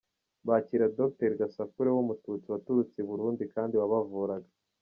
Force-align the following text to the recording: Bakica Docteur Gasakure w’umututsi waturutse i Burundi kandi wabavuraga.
Bakica 0.47 0.87
Docteur 0.99 1.31
Gasakure 1.41 1.89
w’umututsi 1.91 2.47
waturutse 2.53 2.95
i 2.99 3.07
Burundi 3.09 3.43
kandi 3.53 3.73
wabavuraga. 3.81 4.49